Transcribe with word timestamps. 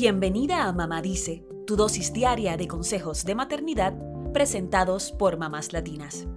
Bienvenida 0.00 0.68
a 0.68 0.72
Mamá 0.72 1.02
Dice, 1.02 1.44
tu 1.66 1.74
dosis 1.74 2.12
diaria 2.12 2.56
de 2.56 2.68
consejos 2.68 3.24
de 3.24 3.34
maternidad 3.34 3.98
presentados 4.32 5.10
por 5.10 5.38
mamás 5.38 5.72
latinas. 5.72 6.28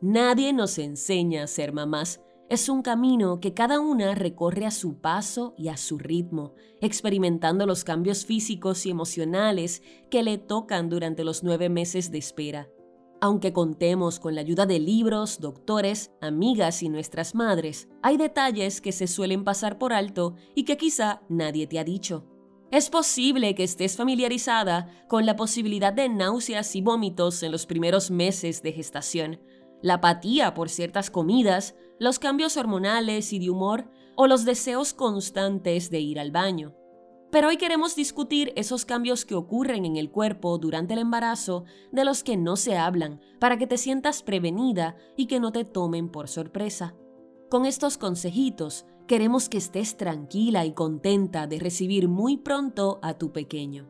Nadie 0.00 0.52
nos 0.52 0.78
enseña 0.78 1.42
a 1.42 1.46
ser 1.48 1.72
mamás. 1.72 2.20
Es 2.48 2.68
un 2.68 2.82
camino 2.82 3.40
que 3.40 3.54
cada 3.54 3.80
una 3.80 4.14
recorre 4.14 4.64
a 4.64 4.70
su 4.70 5.00
paso 5.00 5.52
y 5.58 5.70
a 5.70 5.76
su 5.76 5.98
ritmo, 5.98 6.54
experimentando 6.80 7.66
los 7.66 7.82
cambios 7.82 8.24
físicos 8.24 8.86
y 8.86 8.90
emocionales 8.90 9.82
que 10.12 10.22
le 10.22 10.38
tocan 10.38 10.90
durante 10.90 11.24
los 11.24 11.42
nueve 11.42 11.68
meses 11.68 12.12
de 12.12 12.18
espera. 12.18 12.68
Aunque 13.24 13.54
contemos 13.54 14.20
con 14.20 14.34
la 14.34 14.42
ayuda 14.42 14.66
de 14.66 14.78
libros, 14.78 15.40
doctores, 15.40 16.10
amigas 16.20 16.82
y 16.82 16.90
nuestras 16.90 17.34
madres, 17.34 17.88
hay 18.02 18.18
detalles 18.18 18.82
que 18.82 18.92
se 18.92 19.06
suelen 19.06 19.44
pasar 19.44 19.78
por 19.78 19.94
alto 19.94 20.34
y 20.54 20.64
que 20.66 20.76
quizá 20.76 21.22
nadie 21.30 21.66
te 21.66 21.78
ha 21.78 21.84
dicho. 21.84 22.26
Es 22.70 22.90
posible 22.90 23.54
que 23.54 23.64
estés 23.64 23.96
familiarizada 23.96 24.90
con 25.08 25.24
la 25.24 25.36
posibilidad 25.36 25.94
de 25.94 26.10
náuseas 26.10 26.76
y 26.76 26.82
vómitos 26.82 27.42
en 27.42 27.50
los 27.50 27.64
primeros 27.64 28.10
meses 28.10 28.60
de 28.60 28.72
gestación, 28.72 29.40
la 29.80 29.94
apatía 29.94 30.52
por 30.52 30.68
ciertas 30.68 31.08
comidas, 31.10 31.76
los 31.98 32.18
cambios 32.18 32.58
hormonales 32.58 33.32
y 33.32 33.38
de 33.38 33.48
humor 33.48 33.90
o 34.16 34.26
los 34.26 34.44
deseos 34.44 34.92
constantes 34.92 35.88
de 35.88 36.00
ir 36.00 36.20
al 36.20 36.30
baño. 36.30 36.74
Pero 37.34 37.48
hoy 37.48 37.56
queremos 37.56 37.96
discutir 37.96 38.52
esos 38.54 38.84
cambios 38.84 39.24
que 39.24 39.34
ocurren 39.34 39.84
en 39.84 39.96
el 39.96 40.08
cuerpo 40.08 40.56
durante 40.56 40.94
el 40.94 41.00
embarazo 41.00 41.64
de 41.90 42.04
los 42.04 42.22
que 42.22 42.36
no 42.36 42.54
se 42.54 42.76
hablan 42.76 43.20
para 43.40 43.58
que 43.58 43.66
te 43.66 43.76
sientas 43.76 44.22
prevenida 44.22 44.94
y 45.16 45.26
que 45.26 45.40
no 45.40 45.50
te 45.50 45.64
tomen 45.64 46.10
por 46.10 46.28
sorpresa. 46.28 46.94
Con 47.50 47.66
estos 47.66 47.98
consejitos 47.98 48.86
queremos 49.08 49.48
que 49.48 49.58
estés 49.58 49.96
tranquila 49.96 50.64
y 50.64 50.74
contenta 50.74 51.48
de 51.48 51.58
recibir 51.58 52.06
muy 52.06 52.36
pronto 52.36 53.00
a 53.02 53.14
tu 53.14 53.32
pequeño. 53.32 53.88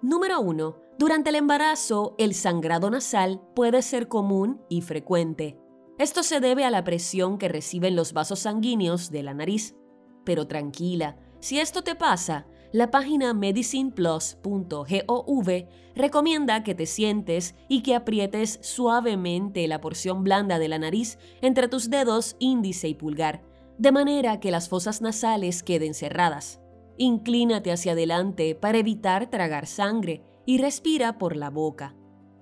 Número 0.00 0.40
1. 0.40 0.76
Durante 0.96 1.30
el 1.30 1.34
embarazo, 1.34 2.14
el 2.18 2.34
sangrado 2.34 2.88
nasal 2.88 3.42
puede 3.56 3.82
ser 3.82 4.06
común 4.06 4.62
y 4.68 4.82
frecuente. 4.82 5.58
Esto 5.98 6.22
se 6.22 6.38
debe 6.38 6.64
a 6.64 6.70
la 6.70 6.84
presión 6.84 7.36
que 7.36 7.48
reciben 7.48 7.96
los 7.96 8.12
vasos 8.12 8.38
sanguíneos 8.38 9.10
de 9.10 9.24
la 9.24 9.34
nariz. 9.34 9.74
Pero 10.24 10.46
tranquila, 10.46 11.16
si 11.40 11.58
esto 11.58 11.82
te 11.82 11.94
pasa, 11.94 12.46
la 12.72 12.90
página 12.90 13.34
medicineplus.gov 13.34 15.66
recomienda 15.96 16.62
que 16.62 16.74
te 16.74 16.86
sientes 16.86 17.56
y 17.68 17.82
que 17.82 17.96
aprietes 17.96 18.60
suavemente 18.62 19.66
la 19.66 19.80
porción 19.80 20.22
blanda 20.22 20.58
de 20.58 20.68
la 20.68 20.78
nariz 20.78 21.18
entre 21.42 21.66
tus 21.66 21.90
dedos 21.90 22.36
índice 22.38 22.88
y 22.88 22.94
pulgar, 22.94 23.42
de 23.78 23.90
manera 23.90 24.38
que 24.38 24.50
las 24.50 24.68
fosas 24.68 25.00
nasales 25.00 25.62
queden 25.62 25.94
cerradas. 25.94 26.60
Inclínate 26.96 27.72
hacia 27.72 27.92
adelante 27.92 28.54
para 28.54 28.78
evitar 28.78 29.30
tragar 29.30 29.66
sangre 29.66 30.22
y 30.46 30.58
respira 30.58 31.18
por 31.18 31.34
la 31.34 31.50
boca. 31.50 31.96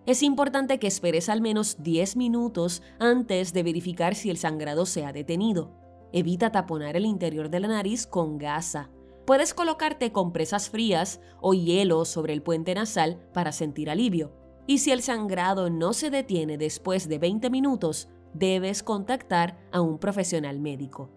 Es 0.05 0.23
importante 0.23 0.79
que 0.79 0.89
esperes 0.89 1.29
al 1.29 1.41
menos 1.41 1.83
10 1.83 2.17
minutos 2.17 2.83
antes 2.99 3.53
de 3.53 3.63
verificar 3.63 4.15
si 4.15 4.31
el 4.31 4.37
sangrado 4.37 4.85
se 4.85 5.05
ha 5.05 5.13
detenido. 5.13 5.88
Evita 6.13 6.51
taponar 6.51 6.97
el 6.97 7.05
interior 7.05 7.51
de 7.51 7.61
la 7.61 7.69
nariz 7.69 8.07
con 8.07 8.39
gasa. 8.39 8.91
Puedes 9.27 9.53
colocarte 9.53 10.11
compresas 10.11 10.71
frías 10.71 11.21
o 11.41 11.53
hielo 11.53 12.05
sobre 12.07 12.33
el 12.33 12.43
puente 12.43 12.75
nasal 12.75 13.21
para 13.35 13.53
sentir 13.53 13.91
alivio. 13.91 14.33
Y 14.67 14.79
si 14.79 14.91
el 14.91 15.03
sangrado 15.03 15.69
no 15.69 15.93
se 15.93 16.11
detiene 16.11 16.57
después 16.57 17.09
de 17.09 17.19
20 17.19 17.51
minutos, 17.51 18.09
debes 18.33 18.83
contactar 18.83 19.59
a 19.71 19.81
un 19.81 19.99
profesional 19.99 20.61
médico. 20.61 21.11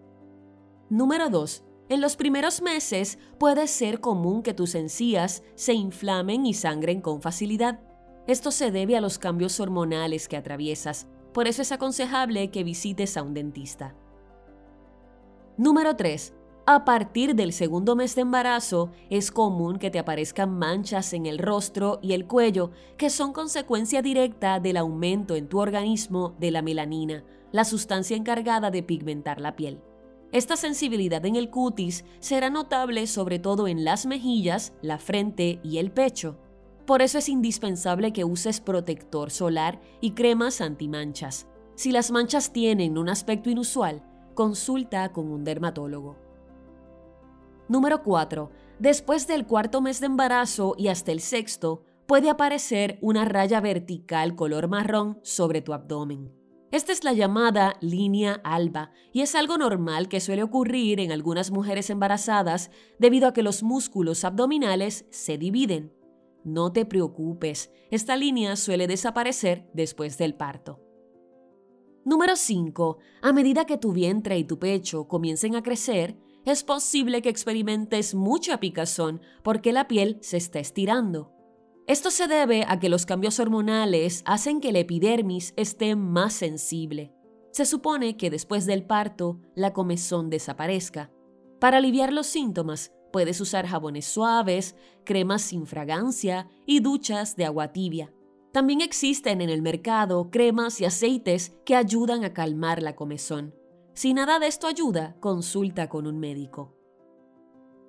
Número 0.90 1.30
2. 1.30 1.64
En 1.88 2.00
los 2.00 2.16
primeros 2.16 2.60
meses 2.60 3.18
puede 3.38 3.66
ser 3.66 4.00
común 4.00 4.42
que 4.42 4.54
tus 4.54 4.74
encías 4.74 5.42
se 5.54 5.72
inflamen 5.72 6.44
y 6.46 6.54
sangren 6.54 7.00
con 7.00 7.22
facilidad. 7.22 7.80
Esto 8.26 8.50
se 8.50 8.70
debe 8.70 8.96
a 8.96 9.00
los 9.00 9.18
cambios 9.18 9.58
hormonales 9.58 10.28
que 10.28 10.36
atraviesas, 10.36 11.08
por 11.32 11.48
eso 11.48 11.62
es 11.62 11.72
aconsejable 11.72 12.50
que 12.50 12.62
visites 12.62 13.16
a 13.16 13.22
un 13.22 13.34
dentista. 13.34 13.94
Número 15.58 15.96
3. 15.96 16.32
A 16.64 16.86
partir 16.86 17.34
del 17.34 17.52
segundo 17.52 17.94
mes 17.94 18.14
de 18.14 18.22
embarazo, 18.22 18.90
es 19.10 19.30
común 19.30 19.78
que 19.78 19.90
te 19.90 19.98
aparezcan 19.98 20.58
manchas 20.58 21.12
en 21.12 21.26
el 21.26 21.38
rostro 21.38 21.98
y 22.00 22.14
el 22.14 22.26
cuello 22.26 22.70
que 22.96 23.10
son 23.10 23.34
consecuencia 23.34 24.00
directa 24.00 24.60
del 24.60 24.78
aumento 24.78 25.36
en 25.36 25.48
tu 25.48 25.58
organismo 25.58 26.34
de 26.40 26.52
la 26.52 26.62
melanina, 26.62 27.22
la 27.50 27.64
sustancia 27.64 28.16
encargada 28.16 28.70
de 28.70 28.82
pigmentar 28.82 29.42
la 29.42 29.54
piel. 29.54 29.82
Esta 30.32 30.56
sensibilidad 30.56 31.26
en 31.26 31.36
el 31.36 31.50
cutis 31.50 32.06
será 32.18 32.48
notable 32.48 33.06
sobre 33.06 33.38
todo 33.38 33.68
en 33.68 33.84
las 33.84 34.06
mejillas, 34.06 34.72
la 34.80 34.96
frente 34.96 35.60
y 35.62 35.76
el 35.76 35.90
pecho. 35.90 36.38
Por 36.86 37.02
eso 37.02 37.18
es 37.18 37.28
indispensable 37.28 38.14
que 38.14 38.24
uses 38.24 38.62
protector 38.62 39.30
solar 39.30 39.82
y 40.00 40.12
cremas 40.12 40.62
antimanchas. 40.62 41.46
Si 41.74 41.92
las 41.92 42.10
manchas 42.10 42.54
tienen 42.54 42.96
un 42.96 43.10
aspecto 43.10 43.50
inusual, 43.50 44.02
consulta 44.34 45.12
con 45.12 45.30
un 45.30 45.44
dermatólogo. 45.44 46.16
Número 47.68 48.02
4. 48.02 48.50
Después 48.78 49.26
del 49.26 49.46
cuarto 49.46 49.80
mes 49.80 50.00
de 50.00 50.06
embarazo 50.06 50.74
y 50.76 50.88
hasta 50.88 51.12
el 51.12 51.20
sexto, 51.20 51.84
puede 52.06 52.28
aparecer 52.28 52.98
una 53.00 53.24
raya 53.24 53.60
vertical 53.60 54.34
color 54.34 54.68
marrón 54.68 55.18
sobre 55.22 55.62
tu 55.62 55.72
abdomen. 55.72 56.32
Esta 56.70 56.92
es 56.92 57.04
la 57.04 57.12
llamada 57.12 57.76
línea 57.80 58.40
alba 58.44 58.92
y 59.12 59.20
es 59.20 59.34
algo 59.34 59.58
normal 59.58 60.08
que 60.08 60.20
suele 60.20 60.42
ocurrir 60.42 61.00
en 61.00 61.12
algunas 61.12 61.50
mujeres 61.50 61.90
embarazadas 61.90 62.70
debido 62.98 63.28
a 63.28 63.32
que 63.32 63.42
los 63.42 63.62
músculos 63.62 64.24
abdominales 64.24 65.04
se 65.10 65.36
dividen. 65.36 65.92
No 66.44 66.72
te 66.72 66.86
preocupes, 66.86 67.70
esta 67.90 68.16
línea 68.16 68.56
suele 68.56 68.86
desaparecer 68.86 69.68
después 69.74 70.18
del 70.18 70.34
parto. 70.34 70.80
Número 72.04 72.34
5. 72.34 72.98
A 73.22 73.32
medida 73.32 73.64
que 73.64 73.78
tu 73.78 73.92
vientre 73.92 74.36
y 74.36 74.44
tu 74.44 74.58
pecho 74.58 75.06
comiencen 75.06 75.54
a 75.54 75.62
crecer, 75.62 76.16
es 76.44 76.64
posible 76.64 77.22
que 77.22 77.28
experimentes 77.28 78.16
mucha 78.16 78.58
picazón 78.58 79.20
porque 79.44 79.72
la 79.72 79.86
piel 79.86 80.18
se 80.20 80.36
está 80.36 80.58
estirando. 80.58 81.30
Esto 81.86 82.10
se 82.10 82.26
debe 82.26 82.64
a 82.66 82.80
que 82.80 82.88
los 82.88 83.06
cambios 83.06 83.38
hormonales 83.38 84.22
hacen 84.24 84.60
que 84.60 84.72
la 84.72 84.80
epidermis 84.80 85.54
esté 85.56 85.94
más 85.94 86.32
sensible. 86.32 87.14
Se 87.52 87.66
supone 87.66 88.16
que 88.16 88.30
después 88.30 88.66
del 88.66 88.84
parto 88.84 89.40
la 89.54 89.72
comezón 89.72 90.28
desaparezca. 90.28 91.12
Para 91.60 91.78
aliviar 91.78 92.12
los 92.12 92.26
síntomas, 92.26 92.92
puedes 93.12 93.40
usar 93.40 93.66
jabones 93.68 94.06
suaves, 94.06 94.74
cremas 95.04 95.42
sin 95.42 95.66
fragancia 95.66 96.48
y 96.66 96.80
duchas 96.80 97.36
de 97.36 97.44
agua 97.44 97.72
tibia. 97.72 98.12
También 98.52 98.82
existen 98.82 99.40
en 99.40 99.48
el 99.48 99.62
mercado 99.62 100.30
cremas 100.30 100.80
y 100.80 100.84
aceites 100.84 101.56
que 101.64 101.74
ayudan 101.74 102.22
a 102.24 102.34
calmar 102.34 102.82
la 102.82 102.94
comezón. 102.94 103.54
Si 103.94 104.12
nada 104.12 104.38
de 104.38 104.46
esto 104.46 104.66
ayuda, 104.66 105.16
consulta 105.20 105.88
con 105.88 106.06
un 106.06 106.18
médico. 106.18 106.76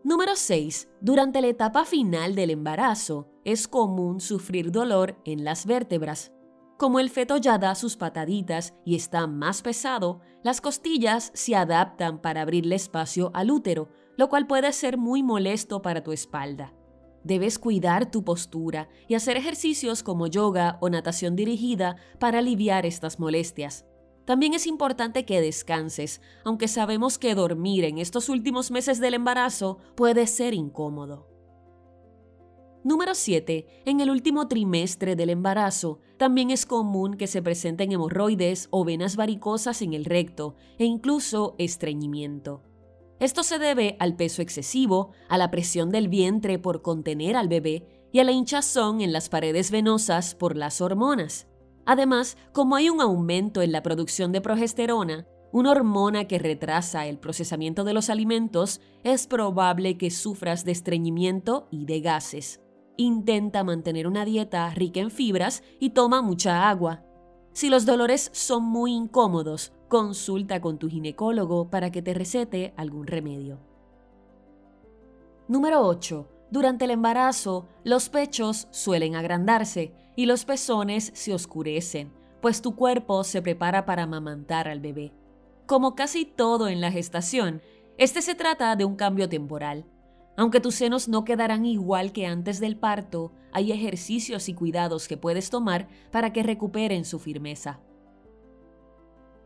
Número 0.05 0.35
6. 0.35 0.89
Durante 1.01 1.41
la 1.41 1.47
etapa 1.47 1.83
final 1.85 2.35
del 2.35 2.49
embarazo, 2.49 3.29
es 3.43 3.67
común 3.67 4.21
sufrir 4.21 4.71
dolor 4.71 5.17
en 5.25 5.43
las 5.43 5.65
vértebras. 5.65 6.31
Como 6.77 6.99
el 6.99 7.09
feto 7.09 7.37
ya 7.37 7.57
da 7.57 7.75
sus 7.75 7.97
pataditas 7.97 8.73
y 8.85 8.95
está 8.95 9.27
más 9.27 9.61
pesado, 9.61 10.21
las 10.43 10.59
costillas 10.59 11.31
se 11.33 11.55
adaptan 11.55 12.21
para 12.21 12.41
abrirle 12.41 12.75
espacio 12.75 13.31
al 13.33 13.51
útero, 13.51 13.89
lo 14.17 14.29
cual 14.29 14.47
puede 14.47 14.71
ser 14.73 14.97
muy 14.97 15.23
molesto 15.23 15.81
para 15.81 16.03
tu 16.03 16.11
espalda. 16.11 16.73
Debes 17.23 17.57
cuidar 17.57 18.11
tu 18.11 18.23
postura 18.23 18.89
y 19.07 19.15
hacer 19.15 19.37
ejercicios 19.37 20.03
como 20.03 20.27
yoga 20.27 20.77
o 20.81 20.89
natación 20.89 21.35
dirigida 21.35 21.95
para 22.19 22.39
aliviar 22.39 22.85
estas 22.85 23.19
molestias. 23.19 23.85
También 24.25 24.53
es 24.53 24.67
importante 24.67 25.25
que 25.25 25.41
descanses, 25.41 26.21
aunque 26.45 26.67
sabemos 26.67 27.17
que 27.17 27.35
dormir 27.35 27.83
en 27.83 27.97
estos 27.97 28.29
últimos 28.29 28.71
meses 28.71 28.99
del 28.99 29.15
embarazo 29.15 29.77
puede 29.95 30.27
ser 30.27 30.53
incómodo. 30.53 31.27
Número 32.85 33.15
7. 33.15 33.83
En 33.85 34.01
el 34.01 34.09
último 34.09 34.49
trimestre 34.49 35.15
del 35.15 35.29
embarazo, 35.29 35.99
también 36.17 36.51
es 36.51 36.65
común 36.65 37.15
que 37.15 37.27
se 37.27 37.41
presenten 37.41 37.93
hemorroides 37.93 38.67
o 38.71 38.83
venas 38.83 39.15
varicosas 39.15 39.81
en 39.81 39.93
el 39.93 40.03
recto 40.03 40.55
e 40.77 40.83
incluso 40.83 41.55
estreñimiento. 41.57 42.61
Esto 43.23 43.41
se 43.43 43.57
debe 43.57 43.95
al 44.01 44.17
peso 44.17 44.41
excesivo, 44.41 45.11
a 45.29 45.37
la 45.37 45.49
presión 45.49 45.91
del 45.91 46.09
vientre 46.09 46.59
por 46.59 46.81
contener 46.81 47.37
al 47.37 47.47
bebé 47.47 47.87
y 48.11 48.19
a 48.19 48.25
la 48.25 48.33
hinchazón 48.33 48.99
en 48.99 49.13
las 49.13 49.29
paredes 49.29 49.71
venosas 49.71 50.35
por 50.35 50.57
las 50.57 50.81
hormonas. 50.81 51.47
Además, 51.85 52.35
como 52.51 52.75
hay 52.75 52.89
un 52.89 52.99
aumento 52.99 53.61
en 53.61 53.71
la 53.71 53.81
producción 53.81 54.33
de 54.33 54.41
progesterona, 54.41 55.25
una 55.53 55.71
hormona 55.71 56.27
que 56.27 56.37
retrasa 56.37 57.07
el 57.07 57.17
procesamiento 57.17 57.85
de 57.85 57.93
los 57.93 58.09
alimentos, 58.09 58.81
es 59.05 59.25
probable 59.25 59.97
que 59.97 60.11
sufras 60.11 60.65
de 60.65 60.73
estreñimiento 60.73 61.69
y 61.71 61.85
de 61.85 62.01
gases. 62.01 62.59
Intenta 62.97 63.63
mantener 63.63 64.05
una 64.05 64.25
dieta 64.25 64.69
rica 64.71 64.99
en 64.99 65.11
fibras 65.11 65.63
y 65.79 65.91
toma 65.91 66.21
mucha 66.21 66.69
agua. 66.69 67.05
Si 67.53 67.69
los 67.69 67.85
dolores 67.85 68.29
son 68.33 68.63
muy 68.63 68.93
incómodos, 68.93 69.71
consulta 69.87 70.59
con 70.59 70.79
tu 70.79 70.89
ginecólogo 70.89 71.69
para 71.69 71.91
que 71.91 72.01
te 72.01 72.15
recete 72.15 72.73
algún 72.77 73.05
remedio. 73.05 73.59
Número 75.47 75.81
8. 75.81 76.27
Durante 76.49 76.85
el 76.85 76.91
embarazo, 76.91 77.67
los 77.83 78.09
pechos 78.09 78.67
suelen 78.71 79.15
agrandarse 79.15 79.93
y 80.15 80.25
los 80.25 80.45
pezones 80.45 81.11
se 81.13 81.33
oscurecen, 81.33 82.11
pues 82.41 82.61
tu 82.61 82.75
cuerpo 82.75 83.23
se 83.23 83.41
prepara 83.41 83.85
para 83.85 84.03
amamantar 84.03 84.67
al 84.67 84.79
bebé. 84.79 85.13
Como 85.67 85.95
casi 85.95 86.25
todo 86.25 86.67
en 86.67 86.81
la 86.81 86.91
gestación, 86.91 87.61
este 87.97 88.23
se 88.23 88.33
trata 88.33 88.75
de 88.75 88.85
un 88.85 88.95
cambio 88.95 89.29
temporal. 89.29 89.85
Aunque 90.35 90.59
tus 90.59 90.75
senos 90.75 91.07
no 91.07 91.23
quedarán 91.23 91.65
igual 91.65 92.11
que 92.11 92.25
antes 92.25 92.59
del 92.59 92.75
parto, 92.77 93.31
hay 93.51 93.71
ejercicios 93.71 94.49
y 94.49 94.53
cuidados 94.53 95.07
que 95.07 95.17
puedes 95.17 95.49
tomar 95.49 95.87
para 96.11 96.33
que 96.33 96.43
recuperen 96.43 97.05
su 97.05 97.19
firmeza. 97.19 97.79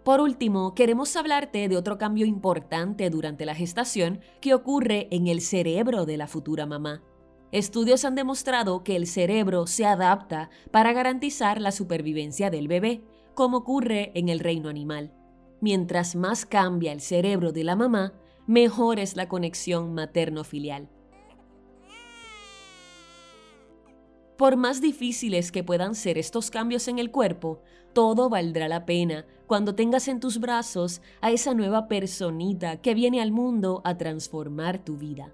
Por 0.05 0.21
último, 0.21 0.73
queremos 0.73 1.13
hablarte 1.17 1.67
de 1.67 1.75
otro 1.75 1.97
cambio 1.97 2.25
importante 2.25 3.09
durante 3.09 3.45
la 3.45 3.55
gestación 3.55 4.21
que 4.39 4.53
ocurre 4.53 5.09
en 5.11 5.27
el 5.27 5.41
cerebro 5.41 6.05
de 6.05 6.15
la 6.15 6.27
futura 6.27 6.65
mamá. 6.65 7.03
Estudios 7.51 8.05
han 8.05 8.15
demostrado 8.15 8.85
que 8.85 8.95
el 8.95 9.05
cerebro 9.05 9.67
se 9.67 9.85
adapta 9.85 10.49
para 10.71 10.93
garantizar 10.93 11.59
la 11.59 11.73
supervivencia 11.73 12.49
del 12.49 12.69
bebé, 12.69 13.03
como 13.35 13.57
ocurre 13.57 14.13
en 14.15 14.29
el 14.29 14.39
reino 14.39 14.69
animal. 14.69 15.11
Mientras 15.59 16.15
más 16.15 16.45
cambia 16.45 16.93
el 16.93 17.01
cerebro 17.01 17.51
de 17.51 17.65
la 17.65 17.75
mamá, 17.75 18.13
mejor 18.47 18.99
es 18.99 19.15
la 19.15 19.27
conexión 19.27 19.93
materno-filial. 19.93 20.89
Por 24.37 24.55
más 24.55 24.81
difíciles 24.81 25.51
que 25.51 25.63
puedan 25.63 25.95
ser 25.95 26.17
estos 26.17 26.51
cambios 26.51 26.87
en 26.87 26.99
el 26.99 27.11
cuerpo, 27.11 27.61
todo 27.93 28.29
valdrá 28.29 28.67
la 28.67 28.85
pena 28.85 29.25
cuando 29.47 29.75
tengas 29.75 30.07
en 30.07 30.19
tus 30.19 30.39
brazos 30.39 31.01
a 31.21 31.31
esa 31.31 31.53
nueva 31.53 31.87
personita 31.87 32.77
que 32.77 32.93
viene 32.93 33.21
al 33.21 33.31
mundo 33.31 33.81
a 33.83 33.97
transformar 33.97 34.77
tu 34.83 34.97
vida. 34.97 35.33